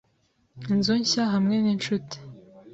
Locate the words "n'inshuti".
1.63-2.17